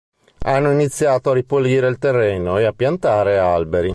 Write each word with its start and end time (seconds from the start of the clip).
Hanno 0.45 0.71
iniziato 0.71 1.29
a 1.29 1.35
ripulire 1.35 1.87
il 1.87 1.99
terreno 1.99 2.57
e 2.57 2.63
a 2.65 2.73
piantare 2.73 3.37
alberi. 3.37 3.89